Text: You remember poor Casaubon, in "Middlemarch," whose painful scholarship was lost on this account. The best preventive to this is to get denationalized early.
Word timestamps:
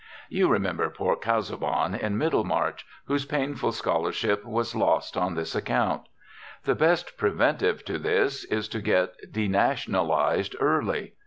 You 0.29 0.47
remember 0.47 0.89
poor 0.89 1.15
Casaubon, 1.15 1.93
in 1.93 2.17
"Middlemarch," 2.17 2.87
whose 3.05 3.25
painful 3.27 3.71
scholarship 3.71 4.43
was 4.43 4.73
lost 4.73 5.15
on 5.15 5.35
this 5.35 5.53
account. 5.53 6.07
The 6.63 6.73
best 6.73 7.17
preventive 7.19 7.85
to 7.85 7.99
this 7.99 8.43
is 8.45 8.67
to 8.69 8.81
get 8.81 9.13
denationalized 9.31 10.55
early. 10.59 11.13